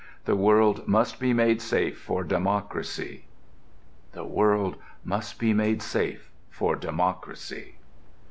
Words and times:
The 0.25 0.35
world 0.35 0.87
must 0.87 1.19
be 1.19 1.31
made 1.31 1.61
safe 1.61 1.95
for 1.95 2.23
democracy." 2.23 3.25
The 4.13 4.23
world 4.25 4.77
must 5.05 5.37
be 5.37 5.53
made 5.53 5.83
safe 5.83 6.31
for 6.49 6.75
democracy! 6.75 7.75